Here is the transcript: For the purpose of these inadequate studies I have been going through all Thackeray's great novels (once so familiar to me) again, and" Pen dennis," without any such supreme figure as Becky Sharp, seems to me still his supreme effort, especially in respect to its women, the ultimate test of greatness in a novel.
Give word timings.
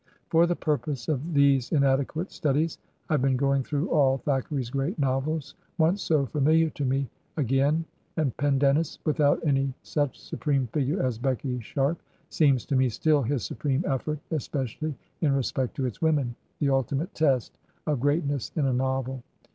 For 0.29 0.47
the 0.47 0.55
purpose 0.55 1.07
of 1.07 1.35
these 1.35 1.71
inadequate 1.71 2.31
studies 2.31 2.79
I 3.07 3.13
have 3.13 3.21
been 3.21 3.37
going 3.37 3.61
through 3.61 3.87
all 3.91 4.17
Thackeray's 4.17 4.71
great 4.71 4.97
novels 4.97 5.53
(once 5.77 6.01
so 6.01 6.25
familiar 6.25 6.71
to 6.71 6.83
me) 6.83 7.07
again, 7.37 7.85
and" 8.17 8.35
Pen 8.37 8.57
dennis," 8.57 8.97
without 9.05 9.45
any 9.45 9.75
such 9.83 10.19
supreme 10.19 10.65
figure 10.73 10.99
as 11.03 11.19
Becky 11.19 11.59
Sharp, 11.59 12.01
seems 12.29 12.65
to 12.65 12.75
me 12.75 12.89
still 12.89 13.21
his 13.21 13.43
supreme 13.45 13.83
effort, 13.87 14.17
especially 14.31 14.95
in 15.21 15.33
respect 15.33 15.75
to 15.75 15.85
its 15.85 16.01
women, 16.01 16.33
the 16.57 16.71
ultimate 16.71 17.13
test 17.13 17.55
of 17.85 17.99
greatness 17.99 18.51
in 18.55 18.65
a 18.65 18.73
novel. 18.73 19.21